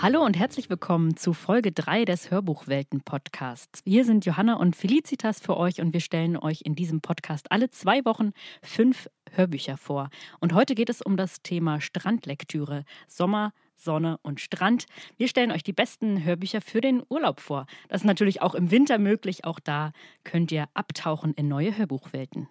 [0.00, 3.80] Hallo und herzlich willkommen zu Folge 3 des Hörbuchwelten-Podcasts.
[3.84, 7.68] Wir sind Johanna und Felicitas für euch und wir stellen euch in diesem Podcast alle
[7.68, 8.30] zwei Wochen
[8.62, 10.10] fünf Hörbücher vor.
[10.38, 12.84] Und heute geht es um das Thema Strandlektüre.
[13.08, 14.86] Sommer, Sonne und Strand.
[15.16, 17.66] Wir stellen euch die besten Hörbücher für den Urlaub vor.
[17.88, 19.44] Das ist natürlich auch im Winter möglich.
[19.44, 19.90] Auch da
[20.22, 22.48] könnt ihr abtauchen in neue Hörbuchwelten.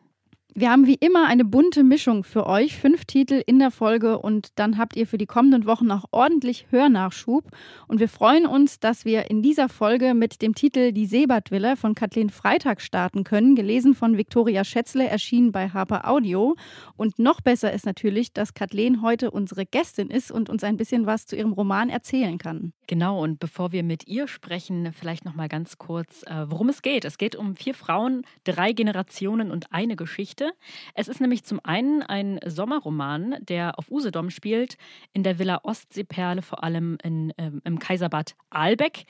[0.54, 4.50] Wir haben wie immer eine bunte Mischung für euch, fünf Titel in der Folge und
[4.56, 7.52] dann habt ihr für die kommenden Wochen auch ordentlich Hörnachschub.
[7.88, 11.94] Und wir freuen uns, dass wir in dieser Folge mit dem Titel Die Seebartvilla von
[11.94, 16.56] Kathleen Freitag starten können, gelesen von Viktoria Schätzle, erschienen bei Harper Audio.
[16.96, 21.06] Und noch besser ist natürlich, dass Kathleen heute unsere Gästin ist und uns ein bisschen
[21.06, 22.74] was zu ihrem Roman erzählen kann.
[22.88, 26.82] Genau, und bevor wir mit ihr sprechen, vielleicht noch mal ganz kurz, äh, worum es
[26.82, 27.06] geht.
[27.06, 30.47] Es geht um vier Frauen, drei Generationen und eine Geschichte.
[30.94, 34.78] Es ist nämlich zum einen ein Sommerroman, der auf Usedom spielt,
[35.14, 39.06] in der Villa Ostseeperle, vor allem in, äh, im Kaiserbad Aalbeck.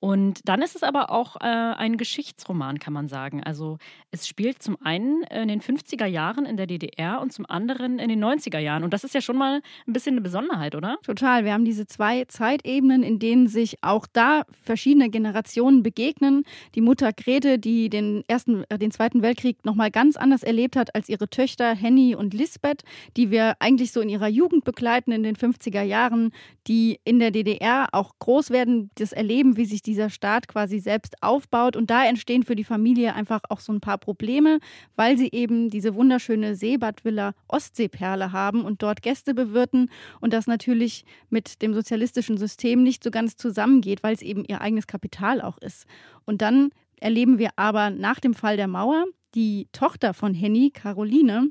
[0.00, 3.42] Und dann ist es aber auch äh, ein Geschichtsroman, kann man sagen.
[3.42, 3.78] Also
[4.12, 8.08] es spielt zum einen in den 50er Jahren in der DDR und zum anderen in
[8.08, 8.84] den 90er Jahren.
[8.84, 10.98] Und das ist ja schon mal ein bisschen eine Besonderheit, oder?
[11.02, 11.44] Total.
[11.44, 16.44] Wir haben diese zwei Zeitebenen, in denen sich auch da verschiedene Generationen begegnen.
[16.76, 20.94] Die Mutter Grete, die den ersten, äh, den Zweiten Weltkrieg nochmal ganz anders erlebt hat
[20.94, 22.82] als ihre Töchter Henny und Lisbeth,
[23.16, 26.32] die wir eigentlich so in ihrer Jugend begleiten in den 50er Jahren,
[26.66, 31.22] die in der DDR auch groß werden, das erleben, wie sich dieser Staat quasi selbst
[31.22, 31.76] aufbaut.
[31.76, 34.58] Und da entstehen für die Familie einfach auch so ein paar Probleme,
[34.96, 41.04] weil sie eben diese wunderschöne Seebadvilla Ostseeperle haben und dort Gäste bewirten und das natürlich
[41.30, 45.58] mit dem sozialistischen System nicht so ganz zusammengeht, weil es eben ihr eigenes Kapital auch
[45.58, 45.86] ist.
[46.24, 51.50] Und dann erleben wir aber nach dem Fall der Mauer die Tochter von Henny, Caroline,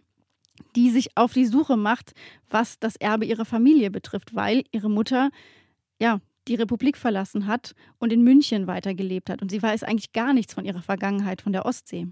[0.75, 2.13] die sich auf die Suche macht,
[2.49, 5.29] was das Erbe ihrer Familie betrifft, weil ihre Mutter
[5.99, 9.41] ja die Republik verlassen hat und in München weitergelebt hat.
[9.41, 12.07] Und sie weiß eigentlich gar nichts von ihrer Vergangenheit, von der Ostsee.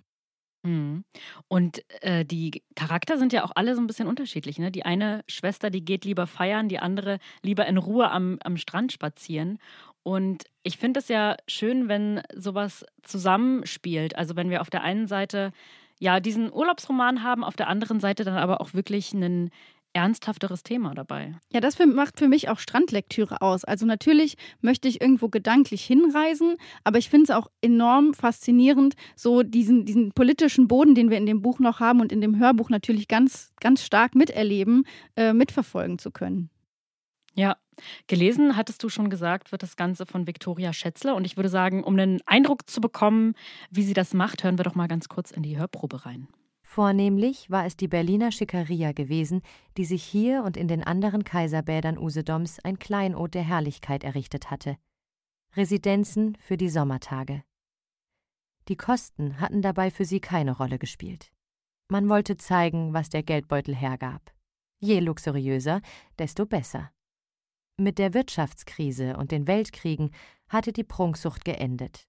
[0.66, 1.06] Mhm.
[1.48, 4.58] Und äh, die Charakter sind ja auch alle so ein bisschen unterschiedlich.
[4.58, 4.72] Ne?
[4.72, 8.92] Die eine Schwester, die geht lieber feiern, die andere lieber in Ruhe am, am Strand
[8.92, 9.60] spazieren.
[10.06, 14.16] Und ich finde es ja schön, wenn sowas zusammenspielt.
[14.16, 15.52] Also wenn wir auf der einen Seite
[15.98, 19.50] ja diesen Urlaubsroman haben, auf der anderen Seite dann aber auch wirklich einen
[19.94, 21.34] ernsthafteres Thema dabei.
[21.52, 23.64] Ja, das für, macht für mich auch Strandlektüre aus.
[23.66, 29.42] Also natürlich möchte ich irgendwo gedanklich hinreisen, aber ich finde es auch enorm faszinierend, so
[29.42, 32.70] diesen, diesen politischen Boden, den wir in dem Buch noch haben und in dem Hörbuch
[32.70, 34.84] natürlich ganz, ganz stark miterleben,
[35.16, 36.52] äh, mitverfolgen zu können.
[37.36, 37.58] Ja,
[38.08, 41.14] gelesen, hattest du schon gesagt, wird das Ganze von Viktoria Schätzle.
[41.14, 43.36] Und ich würde sagen, um einen Eindruck zu bekommen,
[43.70, 46.30] wie sie das macht, hören wir doch mal ganz kurz in die Hörprobe rein.
[46.64, 49.42] Vornehmlich war es die Berliner Schickeria gewesen,
[49.78, 54.78] die sich hier und in den anderen Kaiserbädern Usedoms ein Kleinod der Herrlichkeit errichtet hatte.
[55.56, 57.44] Residenzen für die Sommertage.
[58.68, 61.32] Die Kosten hatten dabei für sie keine Rolle gespielt.
[61.88, 64.34] Man wollte zeigen, was der Geldbeutel hergab.
[64.80, 65.82] Je luxuriöser,
[66.18, 66.92] desto besser.
[67.78, 70.12] Mit der Wirtschaftskrise und den Weltkriegen
[70.48, 72.08] hatte die Prunksucht geendet.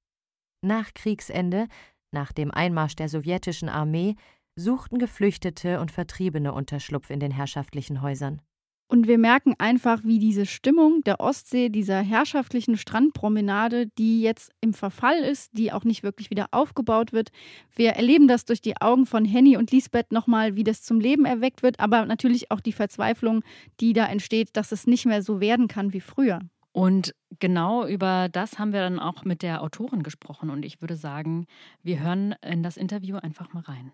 [0.63, 1.67] Nach Kriegsende,
[2.13, 4.15] nach dem Einmarsch der sowjetischen Armee,
[4.55, 8.43] suchten Geflüchtete und Vertriebene Unterschlupf in den herrschaftlichen Häusern.
[8.89, 14.75] Und wir merken einfach, wie diese Stimmung der Ostsee, dieser herrschaftlichen Strandpromenade, die jetzt im
[14.75, 17.31] Verfall ist, die auch nicht wirklich wieder aufgebaut wird.
[17.75, 21.25] Wir erleben das durch die Augen von Henny und Lisbeth nochmal, wie das zum Leben
[21.25, 23.43] erweckt wird, aber natürlich auch die Verzweiflung,
[23.81, 26.39] die da entsteht, dass es nicht mehr so werden kann wie früher.
[26.71, 30.51] Und genau über das haben wir dann auch mit der Autorin gesprochen.
[30.51, 31.47] Und ich würde sagen,
[31.83, 33.93] wir hören in das Interview einfach mal rein.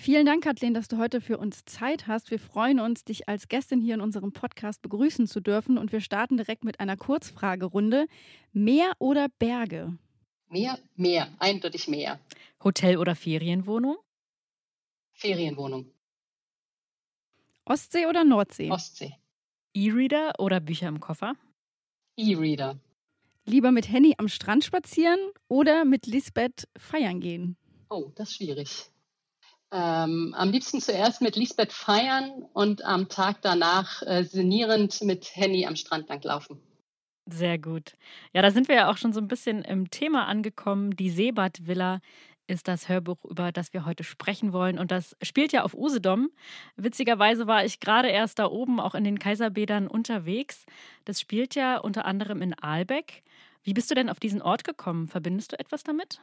[0.00, 2.30] Vielen Dank, Kathleen, dass du heute für uns Zeit hast.
[2.30, 5.76] Wir freuen uns, dich als Gästin hier in unserem Podcast begrüßen zu dürfen.
[5.76, 8.06] Und wir starten direkt mit einer Kurzfragerunde.
[8.54, 9.98] Meer oder Berge?
[10.48, 12.18] Meer, Meer, eindeutig Meer.
[12.64, 13.98] Hotel oder Ferienwohnung?
[15.12, 15.92] Ferienwohnung.
[17.66, 18.70] Ostsee oder Nordsee?
[18.70, 19.12] Ostsee.
[19.74, 21.34] E-Reader oder Bücher im Koffer?
[22.16, 22.80] E-Reader.
[23.44, 27.58] Lieber mit Henny am Strand spazieren oder mit Lisbeth feiern gehen?
[27.90, 28.90] Oh, das ist schwierig.
[29.72, 35.66] Ähm, am liebsten zuerst mit Lisbeth feiern und am Tag danach äh, sinnierend mit Henny
[35.66, 36.60] am Strand langlaufen.
[37.26, 37.92] Sehr gut.
[38.32, 40.96] Ja, da sind wir ja auch schon so ein bisschen im Thema angekommen.
[40.96, 42.00] Die Seebad-Villa
[42.48, 44.78] ist das Hörbuch, über das wir heute sprechen wollen.
[44.78, 46.30] Und das spielt ja auf Usedom.
[46.76, 50.66] Witzigerweise war ich gerade erst da oben, auch in den Kaiserbädern unterwegs.
[51.04, 53.22] Das spielt ja unter anderem in Aalbeck.
[53.62, 55.06] Wie bist du denn auf diesen Ort gekommen?
[55.06, 56.20] Verbindest du etwas damit?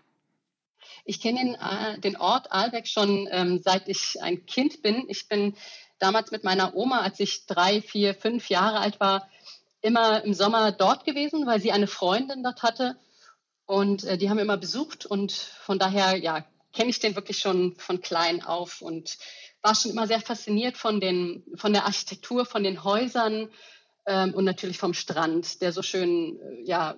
[1.05, 5.05] Ich kenne den, äh, den Ort Aalbeck schon ähm, seit ich ein Kind bin.
[5.07, 5.55] Ich bin
[5.99, 9.27] damals mit meiner Oma, als ich drei, vier, fünf Jahre alt war,
[9.81, 12.97] immer im Sommer dort gewesen, weil sie eine Freundin dort hatte.
[13.65, 15.05] Und äh, die haben wir immer besucht.
[15.05, 19.17] Und von daher, ja, kenne ich den wirklich schon von klein auf und
[19.61, 23.49] war schon immer sehr fasziniert von, den, von der Architektur, von den Häusern
[24.05, 26.95] ähm, und natürlich vom Strand, der so schön äh, ja,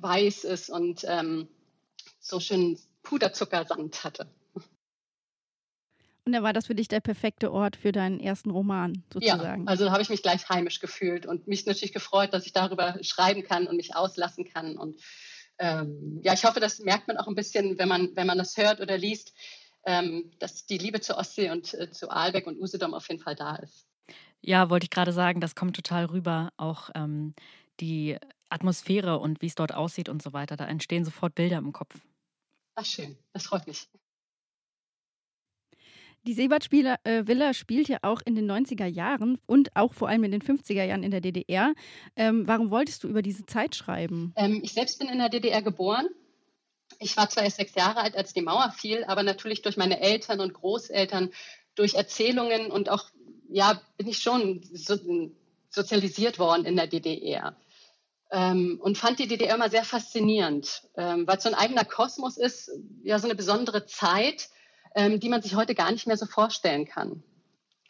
[0.00, 1.48] weiß ist und ähm,
[2.20, 4.28] so schön Puderzuckersand hatte.
[6.26, 9.64] Und dann war das für dich der perfekte Ort für deinen ersten Roman, sozusagen.
[9.64, 12.52] Ja, also da habe ich mich gleich heimisch gefühlt und mich natürlich gefreut, dass ich
[12.52, 14.76] darüber schreiben kann und mich auslassen kann.
[14.76, 15.00] Und
[15.58, 18.58] ähm, ja, ich hoffe, das merkt man auch ein bisschen, wenn man, wenn man das
[18.58, 19.32] hört oder liest,
[19.86, 23.36] ähm, dass die Liebe zur Ostsee und äh, zu Aalbeck und Usedom auf jeden Fall
[23.36, 23.86] da ist.
[24.42, 26.50] Ja, wollte ich gerade sagen, das kommt total rüber.
[26.58, 27.34] Auch ähm,
[27.80, 28.18] die
[28.50, 30.58] Atmosphäre und wie es dort aussieht und so weiter.
[30.58, 31.94] Da entstehen sofort Bilder im Kopf.
[32.80, 33.88] Ach schön, das freut mich.
[36.22, 40.30] Die Seebad-Villa äh, spielt ja auch in den 90er Jahren und auch vor allem in
[40.30, 41.74] den 50er Jahren in der DDR.
[42.14, 44.32] Ähm, warum wolltest du über diese Zeit schreiben?
[44.36, 46.06] Ähm, ich selbst bin in der DDR geboren.
[47.00, 49.98] Ich war zwar erst sechs Jahre alt, als die Mauer fiel, aber natürlich durch meine
[50.00, 51.32] Eltern und Großeltern,
[51.74, 53.10] durch Erzählungen und auch,
[53.48, 54.96] ja, bin ich schon so,
[55.70, 57.56] sozialisiert worden in der DDR.
[58.30, 62.70] Ähm, und fand die DDR immer sehr faszinierend, ähm, weil so ein eigener Kosmos ist,
[63.02, 64.50] ja, so eine besondere Zeit
[64.94, 67.22] ähm, die man sich heute gar nicht mehr so vorstellen kann.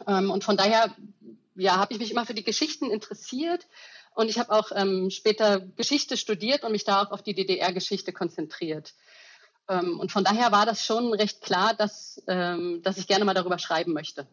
[0.07, 0.95] Ähm, und von daher
[1.55, 3.67] ja, habe ich mich immer für die Geschichten interessiert
[4.15, 8.13] und ich habe auch ähm, später Geschichte studiert und mich da auch auf die DDR-Geschichte
[8.13, 8.95] konzentriert.
[9.69, 13.59] Ähm, und von daher war das schon recht klar, dass, dass ich gerne mal darüber
[13.59, 14.27] schreiben möchte.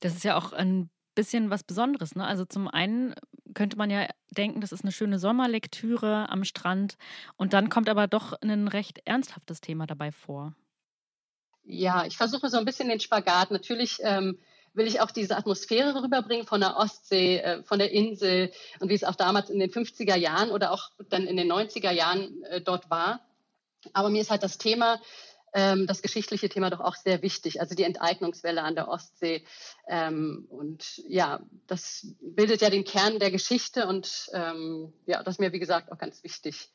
[0.00, 2.14] Das ist ja auch ein bisschen was Besonderes.
[2.14, 2.24] Ne?
[2.26, 3.14] Also zum einen
[3.54, 6.96] könnte man ja denken, das ist eine schöne Sommerlektüre am Strand
[7.36, 10.54] und dann kommt aber doch ein recht ernsthaftes Thema dabei vor
[11.64, 13.50] ja, ich versuche so ein bisschen den Spagat.
[13.50, 14.38] Natürlich ähm,
[14.74, 18.94] will ich auch diese Atmosphäre rüberbringen von der Ostsee, äh, von der Insel und wie
[18.94, 22.60] es auch damals in den 50er Jahren oder auch dann in den 90er Jahren äh,
[22.60, 23.20] dort war.
[23.92, 25.00] Aber mir ist halt das Thema,
[25.54, 29.44] ähm, das geschichtliche Thema doch auch sehr wichtig, also die Enteignungswelle an der Ostsee.
[29.88, 35.40] Ähm, und ja, das bildet ja den Kern der Geschichte und ähm, ja, das ist
[35.40, 36.73] mir, wie gesagt, auch ganz wichtig.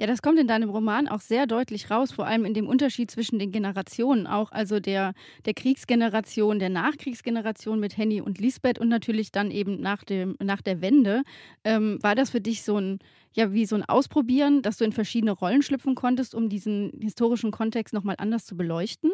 [0.00, 3.10] Ja, das kommt in deinem Roman auch sehr deutlich raus, vor allem in dem Unterschied
[3.10, 5.12] zwischen den Generationen auch, also der,
[5.44, 10.62] der Kriegsgeneration, der Nachkriegsgeneration mit Henny und Lisbeth und natürlich dann eben nach, dem, nach
[10.62, 11.22] der Wende.
[11.64, 13.00] Ähm, war das für dich so ein,
[13.34, 17.50] ja, wie so ein Ausprobieren, dass du in verschiedene Rollen schlüpfen konntest, um diesen historischen
[17.50, 19.10] Kontext nochmal anders zu beleuchten?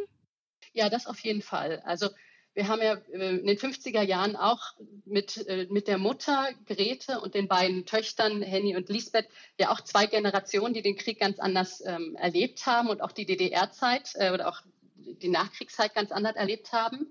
[0.73, 1.81] Ja, das auf jeden Fall.
[1.85, 2.11] Also
[2.55, 4.75] wir haben ja äh, in den 50er Jahren auch
[5.05, 9.29] mit, äh, mit der Mutter Grete und den beiden Töchtern Henny und Lisbeth
[9.59, 13.27] ja auch zwei Generationen, die den Krieg ganz anders ähm, erlebt haben und auch die
[13.27, 14.61] DDR-Zeit äh, oder auch
[14.97, 17.09] die Nachkriegszeit ganz anders erlebt haben.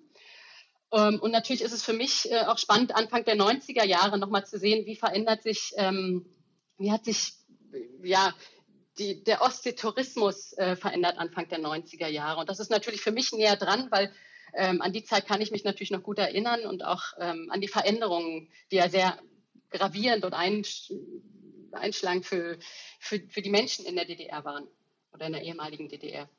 [0.94, 4.46] Ähm, und natürlich ist es für mich äh, auch spannend, Anfang der 90er Jahre nochmal
[4.46, 6.25] zu sehen, wie verändert sich, ähm,
[6.78, 7.34] wie hat sich
[8.01, 8.34] ja,
[8.98, 12.39] die, der Ostsee-Tourismus äh, verändert Anfang der 90er Jahre.
[12.39, 14.13] Und das ist natürlich für mich näher dran, weil
[14.56, 17.62] ähm, an die Zeit kann ich mich natürlich noch gut erinnern und auch ähm, an
[17.62, 19.18] die Veränderungen, die ja sehr
[19.72, 20.92] gravierend und einsch
[21.72, 22.60] einschlagend für,
[23.00, 24.68] für, für die Menschen in der DDR waren
[25.12, 26.30] oder in der ehemaligen DDR.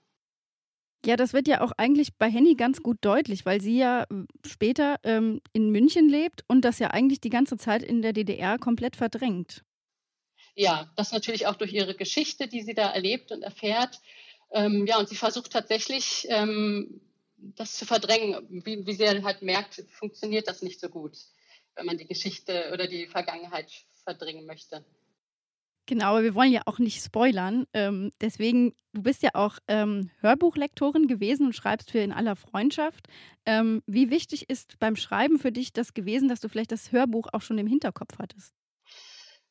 [1.05, 4.25] Ja, das wird ja auch eigentlich bei Henny ganz gut deutlich, weil sie ja äh,
[4.47, 8.59] später ähm, in München lebt und das ja eigentlich die ganze Zeit in der DDR
[8.59, 9.65] komplett verdrängt.
[10.55, 14.01] Ja, das natürlich auch durch ihre Geschichte, die sie da erlebt und erfährt.
[14.51, 17.01] Ähm, ja, und sie versucht tatsächlich ähm,
[17.37, 18.47] das zu verdrängen.
[18.65, 21.17] Wie, wie sie halt merkt, funktioniert das nicht so gut,
[21.75, 23.71] wenn man die Geschichte oder die Vergangenheit
[24.05, 24.85] verdrängen möchte.
[25.87, 27.67] Genau, aber wir wollen ja auch nicht spoilern.
[27.75, 33.07] Ähm, deswegen, du bist ja auch ähm, Hörbuchlektorin gewesen und schreibst für In aller Freundschaft.
[33.45, 37.29] Ähm, wie wichtig ist beim Schreiben für dich das gewesen, dass du vielleicht das Hörbuch
[37.33, 38.55] auch schon im Hinterkopf hattest?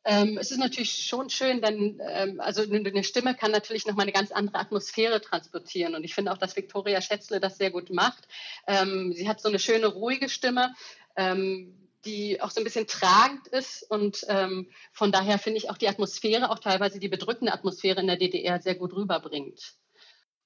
[0.06, 4.04] Ähm, es ist natürlich schon schön, denn ähm, also eine Stimme kann natürlich noch mal
[4.04, 5.96] eine ganz andere Atmosphäre transportieren.
[5.96, 8.28] Und ich finde auch, dass Viktoria Schätzle das sehr gut macht.
[8.68, 10.76] Ähm, sie hat so eine schöne, ruhige Stimme,
[11.16, 13.90] ähm, die auch so ein bisschen tragend ist.
[13.90, 18.08] Und ähm, von daher finde ich auch die Atmosphäre, auch teilweise die bedrückende Atmosphäre in
[18.08, 19.76] der DDR sehr gut rüberbringt.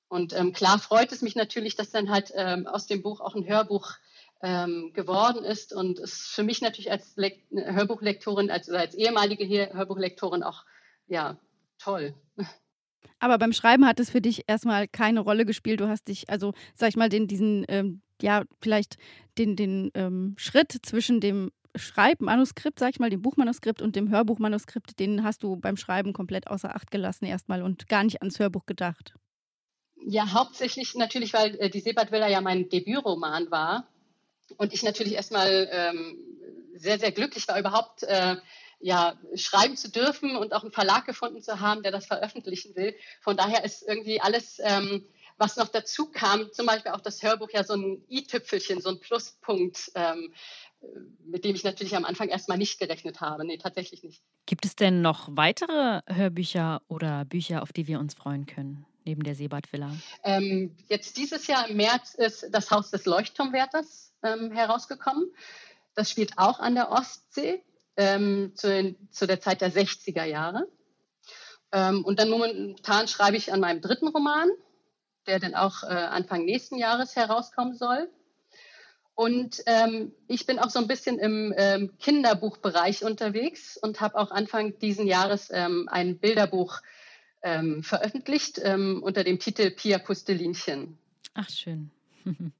[0.07, 3.45] Und ähm, klar freut es mich natürlich, dass dann halt aus dem Buch auch ein
[3.45, 3.95] Hörbuch
[4.41, 10.43] ähm, geworden ist und ist für mich natürlich als Lek Hörbuchlektorin, als, als ehemalige Hörbuchlektorin
[10.43, 10.63] auch
[11.07, 11.39] ja
[11.79, 12.13] toll.
[13.19, 15.79] Aber beim Schreiben hat es für dich erstmal keine Rolle gespielt.
[15.79, 18.97] Du hast dich, also sag ich mal, den, diesen, ähm, ja, vielleicht
[19.37, 24.99] den, den ähm, Schritt zwischen dem Schreibmanuskript, sag ich mal, dem Buchmanuskript und dem Hörbuchmanuskript,
[24.99, 28.65] den hast du beim Schreiben komplett außer Acht gelassen erstmal und gar nicht ans Hörbuch
[28.65, 29.13] gedacht.
[29.95, 33.87] Ja, hauptsächlich natürlich, weil äh, die Seebadwiller ja mein Debütroman war
[34.57, 36.17] und ich natürlich erstmal ähm,
[36.75, 38.37] sehr, sehr glücklich war, überhaupt äh,
[38.79, 42.95] ja, schreiben zu dürfen und auch einen Verlag gefunden zu haben, der das veröffentlichen will.
[43.21, 45.05] Von daher ist irgendwie alles, ähm,
[45.37, 48.99] was noch dazu kam, zum Beispiel auch das Hörbuch ja so ein i-Tüpfelchen, so ein
[48.99, 50.33] Pluspunkt, ähm,
[51.25, 53.45] mit dem ich natürlich am Anfang erstmal nicht gerechnet habe.
[53.45, 54.21] Nee, tatsächlich nicht.
[54.45, 58.85] Gibt es denn noch weitere Hörbücher oder Bücher, auf die wir uns freuen können?
[59.07, 59.91] Neben der Seebad-Villa?
[60.23, 65.31] Ähm, jetzt dieses Jahr im März ist das Haus des Leuchtturmwärters ähm, herausgekommen.
[65.95, 67.63] Das spielt auch an der Ostsee
[67.95, 70.67] ähm, zu, den, zu, der Zeit der 60er Jahre.
[71.71, 74.49] Ähm, und dann momentan schreibe ich an meinem dritten Roman,
[75.25, 78.09] der dann auch äh, Anfang nächsten Jahres herauskommen soll.
[79.15, 84.29] Und ähm, ich bin auch so ein bisschen im ähm, Kinderbuchbereich unterwegs und habe auch
[84.29, 86.81] Anfang diesen Jahres ähm, ein Bilderbuch
[87.41, 90.97] ähm, veröffentlicht ähm, unter dem Titel Pia Pustelinchen.
[91.33, 91.91] Ach, schön.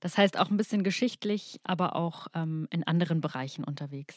[0.00, 4.14] Das heißt auch ein bisschen geschichtlich, aber auch ähm, in anderen Bereichen unterwegs.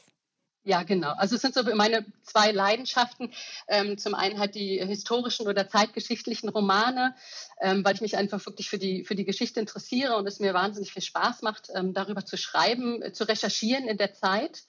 [0.63, 1.13] Ja, genau.
[1.13, 3.33] Also es sind so meine zwei Leidenschaften.
[3.67, 7.15] Ähm, zum einen halt die historischen oder zeitgeschichtlichen Romane,
[7.61, 10.53] ähm, weil ich mich einfach wirklich für die, für die Geschichte interessiere und es mir
[10.53, 14.63] wahnsinnig viel Spaß macht, ähm, darüber zu schreiben, äh, zu recherchieren in der Zeit.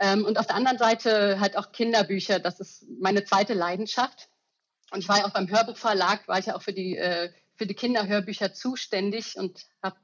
[0.00, 2.40] Ähm, und auf der anderen Seite halt auch Kinderbücher.
[2.40, 4.28] Das ist meine zweite Leidenschaft.
[4.92, 7.66] Und ich war ja auch beim Hörbuchverlag, war ich ja auch für die, äh, für
[7.66, 9.96] die Kinderhörbücher zuständig und habe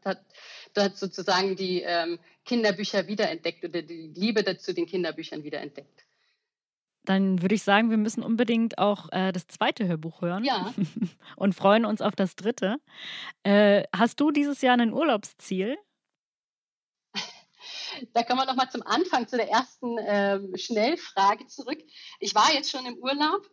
[0.75, 6.07] dort sozusagen die ähm, Kinderbücher wiederentdeckt oder die Liebe dazu den Kinderbüchern wiederentdeckt.
[7.05, 10.45] Dann würde ich sagen, wir müssen unbedingt auch äh, das zweite Hörbuch hören.
[10.45, 10.73] Ja.
[11.37, 12.77] und freuen uns auf das dritte.
[13.43, 15.77] Äh, hast du dieses Jahr ein Urlaubsziel?
[18.13, 21.79] Da kommen wir nochmal zum Anfang, zu der ersten ähm, Schnellfrage zurück.
[22.21, 23.49] Ich war jetzt schon im Urlaub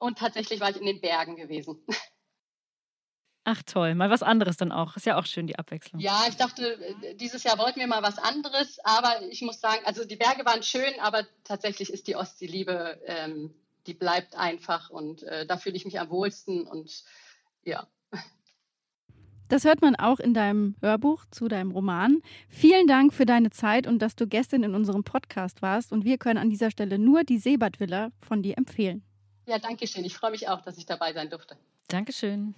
[0.00, 1.84] und tatsächlich war ich in den Bergen gewesen.
[3.44, 4.96] Ach toll, mal was anderes dann auch.
[4.96, 6.00] Ist ja auch schön die Abwechslung.
[6.00, 6.78] Ja, ich dachte,
[7.14, 10.62] dieses Jahr wollten wir mal was anderes, aber ich muss sagen, also die Berge waren
[10.62, 13.54] schön, aber tatsächlich ist die Ostseeliebe, ähm,
[13.86, 17.04] die bleibt einfach und äh, da fühle ich mich am wohlsten und
[17.62, 17.86] ja.
[19.48, 22.22] Das hört man auch in deinem Hörbuch zu deinem Roman.
[22.48, 25.92] Vielen Dank für deine Zeit und dass du gestern in unserem Podcast warst.
[25.92, 29.02] Und wir können an dieser Stelle nur die Seebadvilla von dir empfehlen.
[29.50, 30.04] Ja, danke schön.
[30.04, 31.56] Ich freue mich auch, dass ich dabei sein durfte.
[31.88, 32.54] Dankeschön.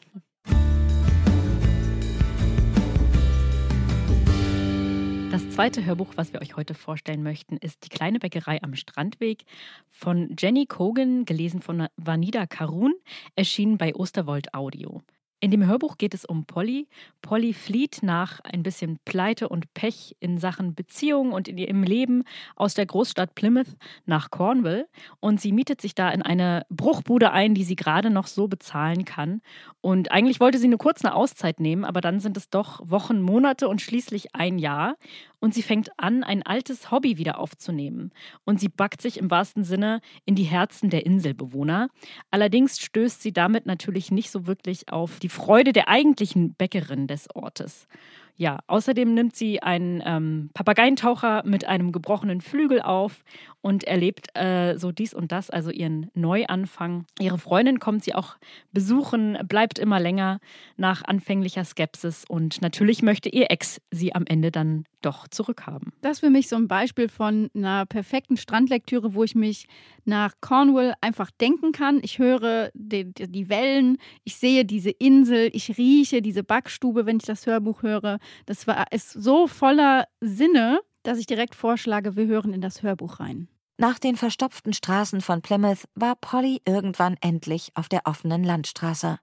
[5.31, 9.45] Das zweite Hörbuch, was wir euch heute vorstellen möchten, ist Die kleine Bäckerei am Strandweg
[9.89, 12.93] von Jenny Kogan, gelesen von Vanida Karun,
[13.37, 15.01] erschienen bei Osterwold Audio.
[15.45, 16.87] In dem Hörbuch geht es um Polly.
[17.21, 22.23] Polly flieht nach ein bisschen Pleite und Pech in Sachen Beziehung und in ihrem Leben
[22.55, 23.75] aus der Großstadt Plymouth
[24.07, 24.87] nach Cornwall
[25.19, 29.05] und sie mietet sich da in eine Bruchbude ein, die sie gerade noch so bezahlen
[29.05, 29.43] kann.
[29.81, 33.21] Und eigentlich wollte sie nur kurz eine Auszeit nehmen, aber dann sind es doch Wochen,
[33.21, 34.95] Monate und schließlich ein Jahr
[35.43, 38.13] und sie fängt an, ein altes Hobby wieder aufzunehmen.
[38.45, 41.89] Und sie backt sich im wahrsten Sinne in die Herzen der Inselbewohner.
[42.31, 47.29] Allerdings stößt sie damit natürlich nicht so wirklich auf die Freude der eigentlichen Bäckerin des
[47.35, 47.89] Ortes.
[48.37, 53.25] Ja, außerdem nimmt sie einen ähm, Papageientaucher mit einem gebrochenen Flügel auf
[53.61, 57.07] und erlebt äh, so dies und das, also ihren Neuanfang.
[57.21, 58.37] Ihre Freundin kommt sie auch
[58.73, 60.41] besuchen, bleibt immer länger
[60.77, 65.93] nach anfänglicher Skepsis und natürlich möchte ihr Ex sie am Ende dann doch zurückhaben.
[66.01, 69.67] Das ist für mich so ein Beispiel von einer perfekten Strandlektüre, wo ich mich
[70.05, 72.01] nach Cornwall einfach denken kann.
[72.03, 77.25] Ich höre die, die Wellen, ich sehe diese Insel, ich rieche diese Backstube, wenn ich
[77.25, 78.19] das Hörbuch höre.
[78.47, 83.21] Das war, ist so voller Sinne, dass ich direkt vorschlage, wir hören in das Hörbuch
[83.21, 83.49] rein.
[83.79, 89.19] Nach den verstopften Straßen von Plymouth war Polly irgendwann endlich auf der offenen Landstraße.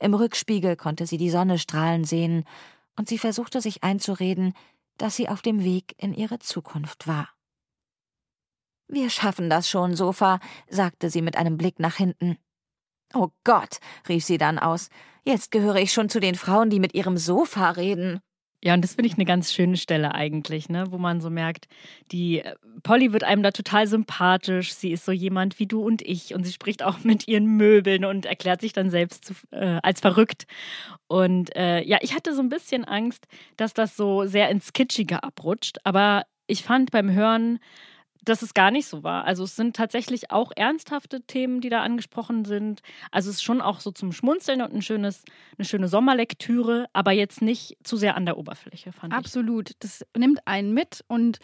[0.00, 2.44] Im Rückspiegel konnte sie die Sonne strahlen sehen,
[2.96, 4.54] und sie versuchte sich einzureden,
[4.96, 7.28] dass sie auf dem Weg in ihre Zukunft war.
[8.88, 12.38] Wir schaffen das schon, Sofa, sagte sie mit einem Blick nach hinten.
[13.14, 14.90] Oh Gott, rief sie dann aus,
[15.24, 18.20] jetzt gehöre ich schon zu den Frauen, die mit ihrem Sofa reden.
[18.62, 20.90] Ja, und das finde ich eine ganz schöne Stelle eigentlich, ne?
[20.90, 21.68] wo man so merkt,
[22.10, 24.74] die äh, Polly wird einem da total sympathisch.
[24.74, 28.04] Sie ist so jemand wie du und ich und sie spricht auch mit ihren Möbeln
[28.04, 30.46] und erklärt sich dann selbst zu, äh, als verrückt.
[31.06, 35.22] Und äh, ja, ich hatte so ein bisschen Angst, dass das so sehr ins Kitschige
[35.22, 37.60] abrutscht, aber ich fand beim Hören
[38.24, 39.24] dass es gar nicht so war.
[39.24, 42.80] Also es sind tatsächlich auch ernsthafte Themen, die da angesprochen sind.
[43.10, 45.24] Also es ist schon auch so zum Schmunzeln und ein schönes,
[45.56, 49.70] eine schöne Sommerlektüre, aber jetzt nicht zu sehr an der Oberfläche, fand Absolut.
[49.70, 49.76] ich.
[49.76, 49.76] Absolut.
[49.80, 51.38] Das nimmt einen mit und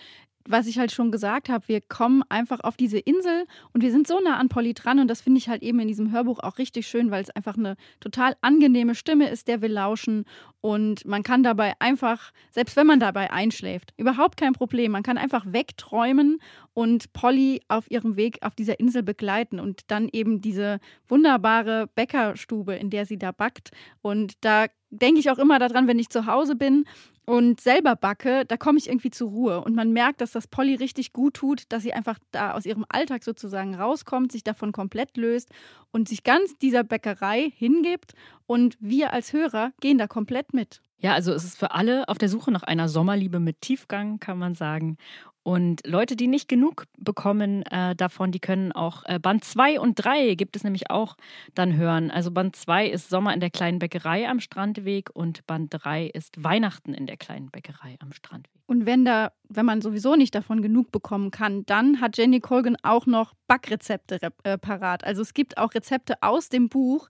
[0.49, 4.07] was ich halt schon gesagt habe, wir kommen einfach auf diese Insel und wir sind
[4.07, 6.59] so nah an Polly dran und das finde ich halt eben in diesem Hörbuch auch
[6.59, 10.25] richtig schön, weil es einfach eine total angenehme Stimme ist, der wir lauschen
[10.61, 15.19] und man kann dabei einfach, selbst wenn man dabei einschläft, überhaupt kein Problem, man kann
[15.19, 16.39] einfach wegträumen
[16.73, 22.75] und Polly auf ihrem Weg auf dieser Insel begleiten und dann eben diese wunderbare Bäckerstube,
[22.75, 23.71] in der sie da backt.
[24.03, 26.85] Und da denke ich auch immer daran, wenn ich zu Hause bin
[27.26, 29.61] und selber backe, da komme ich irgendwie zur Ruhe.
[29.62, 32.85] Und man merkt, dass das Polly richtig gut tut, dass sie einfach da aus ihrem
[32.88, 35.50] Alltag sozusagen rauskommt, sich davon komplett löst
[35.90, 38.12] und sich ganz dieser Bäckerei hingibt.
[38.47, 40.83] Und wir als Hörer gehen da komplett mit.
[40.99, 44.38] Ja, also es ist für alle auf der Suche nach einer Sommerliebe mit Tiefgang, kann
[44.38, 44.97] man sagen.
[45.45, 49.97] Und Leute, die nicht genug bekommen äh, davon, die können auch äh, Band 2 und
[49.97, 51.17] 3 gibt es nämlich auch
[51.55, 52.11] dann hören.
[52.11, 56.43] Also Band 2 ist Sommer in der kleinen Bäckerei am Strandweg und Band 3 ist
[56.43, 58.55] Weihnachten in der kleinen Bäckerei am Strandweg.
[58.67, 62.79] Und wenn da, wenn man sowieso nicht davon genug bekommen kann, dann hat Jenny Colgan
[62.83, 65.05] auch noch Backrezepte äh, parat.
[65.05, 67.09] Also es gibt auch Rezepte aus dem Buch,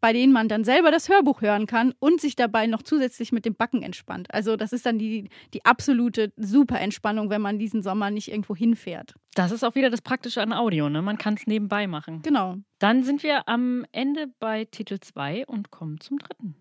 [0.00, 3.44] bei denen man dann selber das Hörbuch hören kann und sich dabei noch zusätzlich mit
[3.44, 4.32] dem Backen entspannt.
[4.32, 8.54] Also das ist dann die, die absolute super Entspannung, wenn man diesen Sommer nicht irgendwo
[8.54, 9.14] hinfährt.
[9.34, 11.00] Das ist auch wieder das Praktische an Audio, ne?
[11.00, 12.20] Man kann es nebenbei machen.
[12.22, 12.56] Genau.
[12.78, 16.56] Dann sind wir am Ende bei Titel 2 und kommen zum dritten.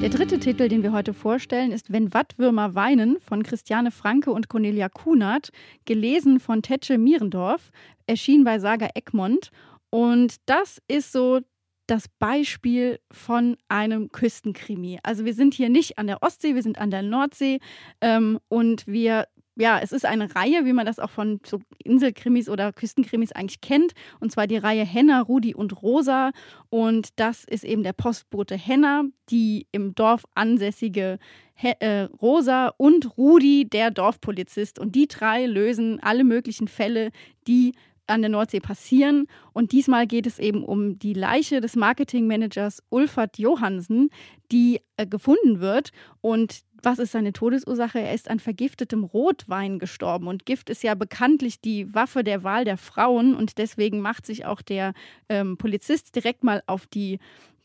[0.00, 4.48] Der dritte Titel, den wir heute vorstellen, ist Wenn Wattwürmer weinen von Christiane Franke und
[4.48, 5.50] Cornelia Kunert,
[5.84, 7.70] gelesen von Tetsche Mierendorf,
[8.06, 9.50] erschien bei Saga Egmont.
[9.90, 11.40] Und das ist so
[11.86, 14.98] das Beispiel von einem Küstenkrimi.
[15.02, 17.58] Also wir sind hier nicht an der Ostsee, wir sind an der Nordsee
[18.00, 19.26] ähm, und wir
[19.56, 23.60] ja, es ist eine Reihe, wie man das auch von so Inselkrimis oder Küstenkrimis eigentlich
[23.60, 23.92] kennt.
[24.20, 26.30] Und zwar die Reihe Henna, Rudi und Rosa.
[26.68, 31.18] Und das ist eben der Postbote Henna, die im Dorf ansässige
[31.54, 34.78] He äh, Rosa und Rudi, der Dorfpolizist.
[34.78, 37.10] Und die drei lösen alle möglichen Fälle,
[37.46, 37.74] die
[38.10, 39.26] an der Nordsee passieren.
[39.52, 44.10] Und diesmal geht es eben um die Leiche des Marketingmanagers Ulfert Johansen,
[44.52, 45.90] die äh, gefunden wird.
[46.20, 48.00] Und was ist seine Todesursache?
[48.00, 50.26] Er ist an vergiftetem Rotwein gestorben.
[50.28, 53.34] Und Gift ist ja bekanntlich die Waffe der Wahl der Frauen.
[53.34, 54.94] Und deswegen macht sich auch der
[55.28, 57.18] ähm, Polizist direkt mal auf die,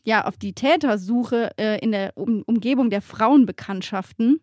[0.04, 4.40] ja, auf die Tätersuche äh, in der um Umgebung der Frauenbekanntschaften.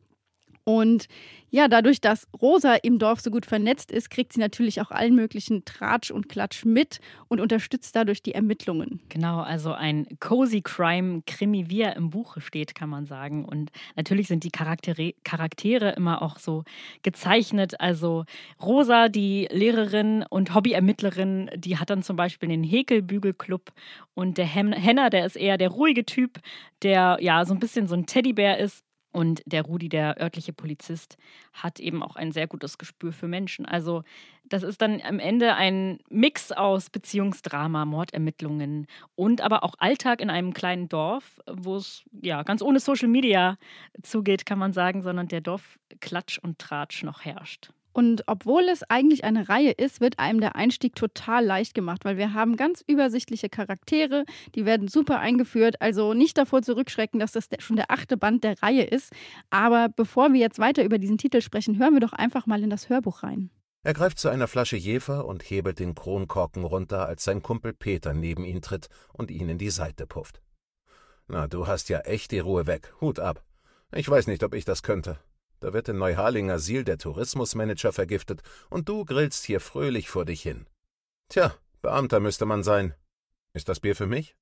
[0.65, 1.07] Und
[1.49, 5.13] ja, dadurch, dass Rosa im Dorf so gut vernetzt ist, kriegt sie natürlich auch allen
[5.13, 9.01] möglichen Tratsch und Klatsch mit und unterstützt dadurch die Ermittlungen.
[9.09, 13.45] Genau, also ein cozy Crime-Krimi, wie er im Buche steht, kann man sagen.
[13.45, 16.63] Und natürlich sind die Charaktere, Charaktere immer auch so
[17.03, 17.79] gezeichnet.
[17.79, 18.25] Also
[18.59, 23.71] Rosa, die Lehrerin und Hobbyermittlerin, die hat dann zum Beispiel den Häkelbügelclub
[24.15, 26.39] und der Henner, der ist eher der ruhige Typ,
[26.81, 31.17] der ja so ein bisschen so ein Teddybär ist und der Rudi, der örtliche Polizist,
[31.53, 33.65] hat eben auch ein sehr gutes Gespür für Menschen.
[33.65, 34.03] Also
[34.43, 40.29] das ist dann am Ende ein Mix aus Beziehungsdrama, Mordermittlungen und aber auch Alltag in
[40.29, 43.57] einem kleinen Dorf, wo es ja ganz ohne Social Media
[44.01, 47.71] zugeht, kann man sagen, sondern der Dorfklatsch und Tratsch noch herrscht.
[47.93, 52.17] Und obwohl es eigentlich eine Reihe ist, wird einem der Einstieg total leicht gemacht, weil
[52.17, 54.25] wir haben ganz übersichtliche Charaktere,
[54.55, 55.81] die werden super eingeführt.
[55.81, 59.13] Also nicht davor zurückschrecken, dass das schon der achte Band der Reihe ist.
[59.49, 62.69] Aber bevor wir jetzt weiter über diesen Titel sprechen, hören wir doch einfach mal in
[62.69, 63.51] das Hörbuch rein.
[63.85, 68.13] Er greift zu einer Flasche Jefer und hebelt den Kronkorken runter, als sein Kumpel Peter
[68.13, 70.41] neben ihn tritt und ihn in die Seite pufft.
[71.27, 72.93] Na, du hast ja echt die Ruhe weg.
[73.01, 73.43] Hut ab.
[73.91, 75.19] Ich weiß nicht, ob ich das könnte.
[75.63, 80.41] Da wird in Neuharlinger Siel der Tourismusmanager vergiftet und du grillst hier fröhlich vor dich
[80.41, 80.65] hin.
[81.29, 82.93] Tja, Beamter müsste man sein.
[83.53, 84.35] Ist das Bier für mich?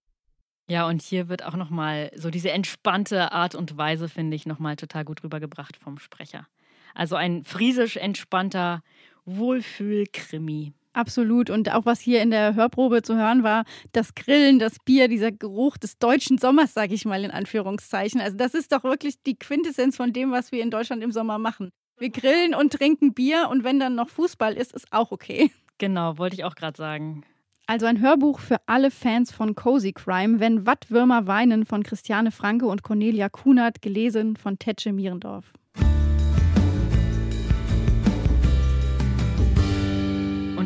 [0.68, 4.78] Ja, und hier wird auch nochmal so diese entspannte Art und Weise, finde ich, nochmal
[4.78, 6.48] total gut rübergebracht vom Sprecher.
[6.96, 8.82] Also ein friesisch entspannter
[9.26, 10.74] Wohlfühlkrimi.
[10.94, 11.50] Absolut.
[11.50, 15.32] Und auch was hier in der Hörprobe zu hören war, das Grillen, das Bier, dieser
[15.32, 18.20] Geruch des deutschen Sommers, sage ich mal in Anführungszeichen.
[18.20, 21.38] Also das ist doch wirklich die Quintessenz von dem, was wir in Deutschland im Sommer
[21.38, 21.70] machen.
[21.98, 25.52] Wir grillen und trinken Bier und wenn dann noch Fußball ist, ist auch okay.
[25.78, 27.24] Genau, wollte ich auch gerade sagen.
[27.68, 32.66] Also ein Hörbuch für alle Fans von Cozy Crime, wenn Wattwürmer weinen von Christiane Franke
[32.66, 35.54] und Cornelia Kunert, gelesen von Tetsche Mierendorf.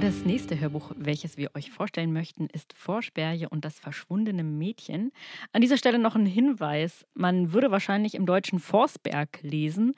[0.06, 5.12] Das nächste Hörbuch, welches wir euch vorstellen möchten, ist Vorsperje und das verschwundene Mädchen.
[5.52, 7.08] An dieser Stelle noch ein Hinweis.
[7.16, 9.96] Man würde wahrscheinlich im Deutschen Forsberg lesen.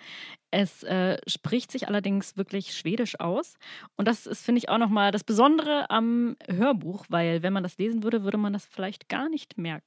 [0.49, 3.57] Es äh, spricht sich allerdings wirklich schwedisch aus.
[3.97, 7.77] Und das ist, finde ich, auch nochmal das Besondere am Hörbuch, weil wenn man das
[7.77, 9.83] lesen würde, würde man das vielleicht gar nicht merken.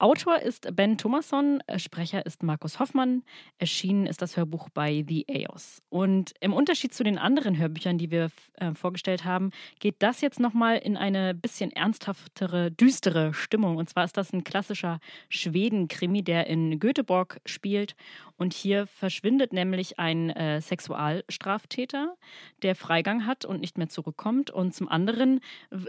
[0.00, 3.24] Autor ist Ben Thomasson, äh, Sprecher ist Markus Hoffmann.
[3.58, 5.82] Erschienen ist das Hörbuch bei The EOS.
[5.88, 10.38] Und im Unterschied zu den anderen Hörbüchern, die wir äh, vorgestellt haben, geht das jetzt
[10.38, 13.76] nochmal in eine bisschen ernsthaftere, düstere Stimmung.
[13.76, 17.96] Und zwar ist das ein klassischer Schweden-Krimi, der in Göteborg spielt.
[18.36, 22.14] Und hier verschwindet nämlich ein äh, Sexualstraftäter,
[22.62, 24.52] der Freigang hat und nicht mehr zurückkommt.
[24.52, 25.40] Und zum anderen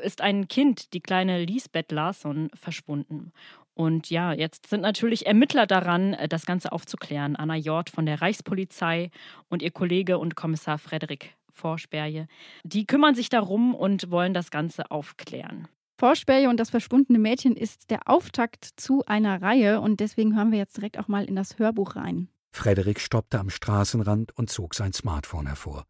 [0.02, 3.34] ist ein Kind, die kleine Lisbeth Larsson, verschwunden.
[3.80, 7.38] Und ja, jetzt sind natürlich Ermittler daran, äh, das Ganze aufzuklären.
[7.38, 9.10] Anna Jort von der Reichspolizei
[9.48, 12.28] und ihr Kollege und Kommissar Frederik Forsperje.
[12.66, 15.70] Die kümmern sich darum und wollen das Ganze aufklären.
[15.98, 20.60] Forsperje und das verschwundene Mädchen ist der Auftakt zu einer Reihe und deswegen hören wir
[20.60, 22.28] jetzt direkt auch mal in das Hörbuch rein.
[22.52, 25.86] Frederik stoppte am Straßenrand und zog sein Smartphone hervor.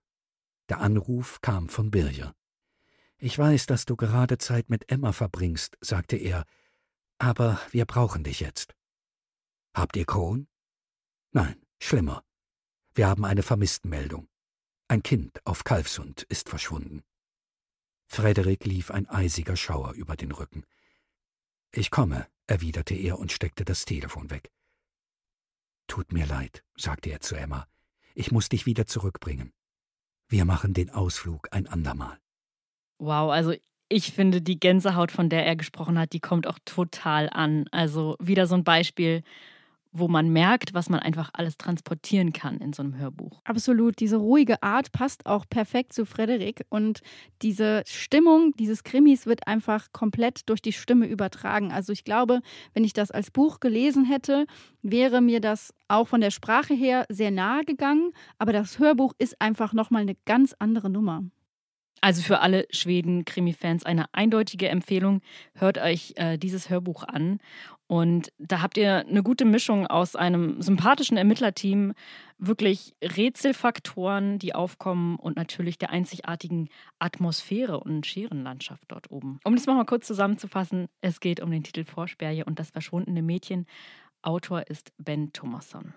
[0.70, 2.34] Der Anruf kam von Birje.
[3.18, 6.46] Ich weiß, dass du gerade Zeit mit Emma verbringst, sagte er,
[7.20, 8.74] aber wir brauchen dich jetzt.
[9.74, 10.48] Habt ihr Kron?
[11.32, 12.24] Nein, schlimmer.
[12.96, 14.28] Wir haben eine Vermisstenmeldung.
[14.88, 17.04] Ein Kind auf Kalfsund ist verschwunden.
[18.08, 20.66] Frederik lief ein eisiger Schauer über den Rücken.
[21.72, 24.50] Ich komme, erwiderte er und steckte das Telefon weg.
[25.88, 27.68] Tut mir leid, sagte er zu Emma.
[28.16, 29.54] Ich muss dich wieder zurückbringen.
[30.28, 32.20] Wir machen den Ausflug ein andermal.
[32.98, 33.54] Wow, also
[33.90, 37.66] ich finde, die Gänsehaut, von der er gesprochen hat, die kommt auch total an.
[37.72, 39.24] Also wieder so ein Beispiel,
[39.92, 43.42] wo man merkt, was man einfach alles transportieren kann in so einem Hörbuch.
[43.46, 44.00] Absolut.
[44.00, 47.00] Diese ruhige Art passt auch perfekt zu Frederik und
[47.42, 51.72] diese Stimmung dieses Krimis wird einfach komplett durch die Stimme übertragen.
[51.72, 52.42] Also ich glaube,
[52.74, 54.46] wenn ich das als Buch gelesen hätte,
[54.84, 59.42] wäre mir das auch von der Sprache her sehr nahe gegangen, aber das Hörbuch ist
[59.42, 61.24] einfach nochmal eine ganz andere Nummer.
[62.02, 65.22] Also für alle Schweden-Krimi-Fans eine eindeutige Empfehlung.
[65.54, 67.40] Hört euch äh, dieses Hörbuch an.
[67.88, 71.94] Und da habt ihr eine gute Mischung aus einem sympathischen Ermittlerteam,
[72.38, 79.40] wirklich Rätselfaktoren, die aufkommen und natürlich der einzigartigen Atmosphäre und Scherenlandschaft dort oben.
[79.44, 83.66] Um das mal kurz zusammenzufassen, es geht um den Titel Vorsperje und das verschwundene Mädchen.
[84.22, 85.96] Autor ist Ben Thomasson.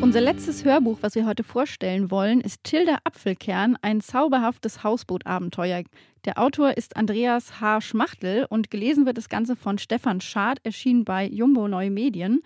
[0.00, 5.82] Unser letztes Hörbuch, was wir heute vorstellen wollen, ist Tilda Apfelkern, ein zauberhaftes Hausbootabenteuer.
[6.24, 7.80] Der Autor ist Andreas H.
[7.80, 12.42] Schmachtel und gelesen wird das Ganze von Stefan Schad, erschienen bei Jumbo Neue Medien.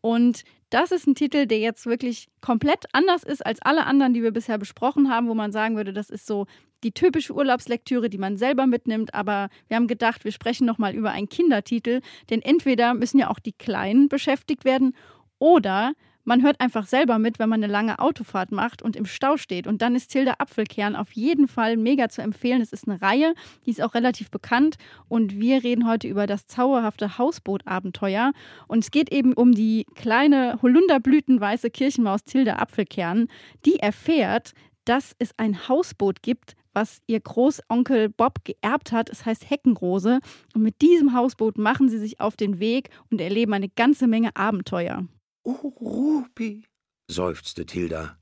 [0.00, 4.24] Und das ist ein Titel, der jetzt wirklich komplett anders ist als alle anderen, die
[4.24, 6.46] wir bisher besprochen haben, wo man sagen würde, das ist so
[6.82, 9.14] die typische Urlaubslektüre, die man selber mitnimmt.
[9.14, 13.38] Aber wir haben gedacht, wir sprechen nochmal über einen Kindertitel, denn entweder müssen ja auch
[13.38, 14.96] die Kleinen beschäftigt werden
[15.38, 15.92] oder
[16.26, 19.66] man hört einfach selber mit, wenn man eine lange Autofahrt macht und im Stau steht.
[19.66, 22.60] Und dann ist Tilda Apfelkern auf jeden Fall mega zu empfehlen.
[22.60, 23.34] Es ist eine Reihe,
[23.64, 24.76] die ist auch relativ bekannt.
[25.08, 28.32] Und wir reden heute über das zauberhafte Hausbootabenteuer.
[28.66, 33.28] Und es geht eben um die kleine holunderblütenweiße Kirchenmaus Tilda Apfelkern,
[33.64, 34.52] die erfährt,
[34.84, 39.10] dass es ein Hausboot gibt, was ihr Großonkel Bob geerbt hat.
[39.10, 40.18] Es heißt Heckenrose.
[40.54, 44.34] Und mit diesem Hausboot machen sie sich auf den Weg und erleben eine ganze Menge
[44.34, 45.06] Abenteuer.
[45.48, 46.66] Oh, Rupi,
[47.06, 48.18] seufzte Tilda,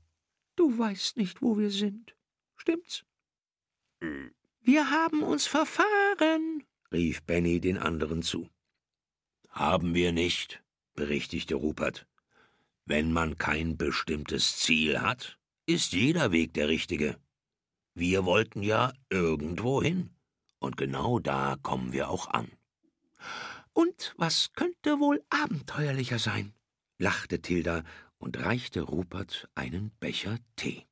[0.55, 2.15] du weißt nicht, wo wir sind.
[2.55, 3.03] Stimmt's?
[4.61, 8.47] Wir haben uns verfahren, rief Benny den anderen zu.
[9.49, 12.05] Haben wir nicht, berichtigte Rupert.
[12.85, 17.17] Wenn man kein bestimmtes Ziel hat, ist jeder Weg der richtige.
[17.95, 20.11] Wir wollten ja irgendwo hin,
[20.59, 22.51] und genau da kommen wir auch an.
[23.73, 26.54] Und was könnte wohl abenteuerlicher sein?
[26.97, 27.83] Lachte Tilda
[28.17, 30.85] und reichte Rupert einen Becher Tee.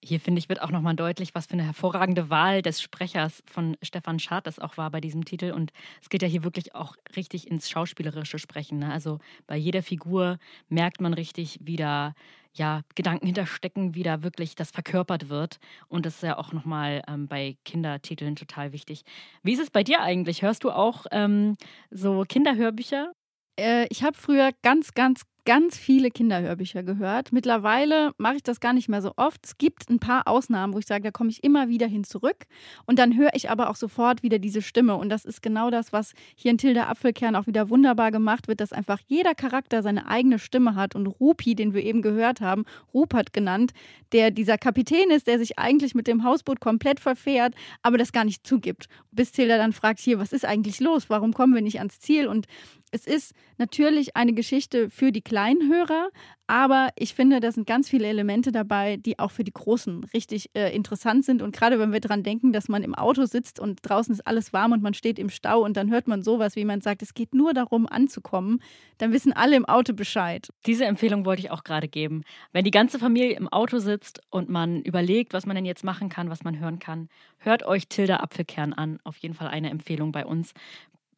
[0.00, 3.76] Hier finde ich, wird auch nochmal deutlich, was für eine hervorragende Wahl des Sprechers von
[3.82, 5.50] Stefan Schad das auch war bei diesem Titel.
[5.50, 8.78] Und es geht ja hier wirklich auch richtig ins schauspielerische Sprechen.
[8.78, 8.92] Ne?
[8.92, 9.18] Also
[9.48, 12.14] bei jeder Figur merkt man richtig, wie da
[12.54, 15.58] ja, Gedanken hinterstecken, wie da wirklich das verkörpert wird.
[15.88, 19.02] Und das ist ja auch nochmal ähm, bei Kindertiteln total wichtig.
[19.42, 20.42] Wie ist es bei dir eigentlich?
[20.42, 21.56] Hörst du auch ähm,
[21.90, 23.12] so Kinderhörbücher?
[23.58, 27.32] Äh, ich habe früher ganz, ganz, ganz viele Kinderhörbücher gehört.
[27.32, 29.46] Mittlerweile mache ich das gar nicht mehr so oft.
[29.46, 32.44] Es gibt ein paar Ausnahmen, wo ich sage, da komme ich immer wieder hin zurück.
[32.84, 34.96] Und dann höre ich aber auch sofort wieder diese Stimme.
[34.96, 38.60] Und das ist genau das, was hier in Tilda Apfelkern auch wieder wunderbar gemacht wird,
[38.60, 40.94] dass einfach jeder Charakter seine eigene Stimme hat.
[40.94, 43.72] Und Rupi, den wir eben gehört haben, Rupert genannt,
[44.12, 48.26] der dieser Kapitän ist, der sich eigentlich mit dem Hausboot komplett verfährt, aber das gar
[48.26, 48.86] nicht zugibt.
[49.12, 51.08] Bis Tilda dann fragt, hier, was ist eigentlich los?
[51.08, 52.26] Warum kommen wir nicht ans Ziel?
[52.26, 52.46] Und
[52.90, 56.08] Es ist natürlich eine Geschichte für die kleinen Hörer,
[56.46, 60.48] aber ich finde, da sind ganz viele Elemente dabei, die auch für die Großen richtig
[60.54, 61.42] äh, interessant sind.
[61.42, 64.54] Und gerade wenn wir daran denken, dass man im Auto sitzt und draußen ist alles
[64.54, 67.12] warm und man steht im Stau und dann hört man sowas, wie man sagt, es
[67.12, 68.62] geht nur darum anzukommen,
[68.96, 70.48] dann wissen alle im Auto Bescheid.
[70.64, 72.22] Diese Empfehlung wollte ich auch gerade geben.
[72.52, 76.08] Wenn die ganze Familie im Auto sitzt und man überlegt, was man denn jetzt machen
[76.08, 79.00] kann, was man hören kann, hört euch Tilda Apfelkern an.
[79.04, 80.54] Auf jeden Fall eine Empfehlung bei uns.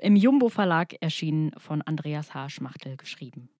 [0.02, 2.48] Im Jumbo Verlag erschienen von Andreas H.
[2.48, 3.50] Schmachtel geschrieben.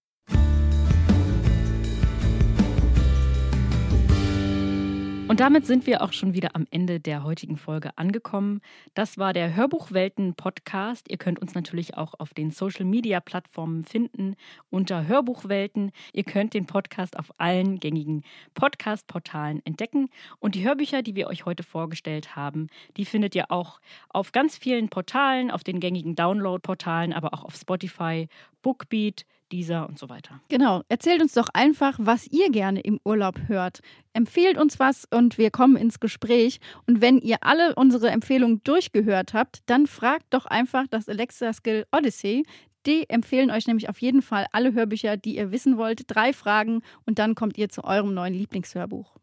[5.31, 8.59] Und damit sind wir auch schon wieder am Ende der heutigen Folge angekommen.
[8.95, 11.09] Das war der Hörbuchwelten Podcast.
[11.09, 14.35] Ihr könnt uns natürlich auch auf den Social Media Plattformen finden
[14.69, 15.93] unter Hörbuchwelten.
[16.11, 18.23] Ihr könnt den Podcast auf allen gängigen
[18.55, 22.67] Podcast Portalen entdecken und die Hörbücher, die wir euch heute vorgestellt haben,
[22.97, 27.45] die findet ihr auch auf ganz vielen Portalen, auf den gängigen Download Portalen, aber auch
[27.45, 28.27] auf Spotify,
[28.61, 30.41] Bookbeat, dieser und so weiter.
[30.49, 30.81] Genau.
[30.87, 33.81] Erzählt uns doch einfach, was ihr gerne im Urlaub hört.
[34.13, 36.59] Empfehlt uns was und wir kommen ins Gespräch.
[36.87, 41.85] Und wenn ihr alle unsere Empfehlungen durchgehört habt, dann fragt doch einfach das Alexa Skill
[41.91, 42.45] Odyssey.
[42.85, 46.03] Die empfehlen euch nämlich auf jeden Fall alle Hörbücher, die ihr wissen wollt.
[46.07, 49.17] Drei Fragen und dann kommt ihr zu eurem neuen Lieblingshörbuch.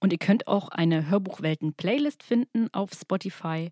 [0.00, 3.70] Und ihr könnt auch eine Hörbuchwelten-Playlist finden auf Spotify.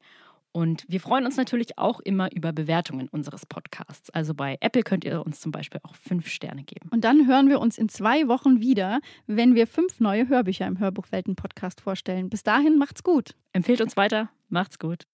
[0.55, 4.11] Und wir freuen uns natürlich auch immer über Bewertungen unseres Podcasts.
[4.11, 6.88] Also bei Apple könnt ihr uns zum Beispiel auch fünf Sterne geben.
[6.90, 10.79] Und dann hören wir uns in zwei Wochen wieder, wenn wir fünf neue Hörbücher im
[10.79, 12.31] Hörbuchwelten-Podcast vorstellen.
[12.31, 13.35] Bis dahin macht's gut.
[13.53, 14.31] Empfehlt uns weiter.
[14.49, 15.09] Macht's gut.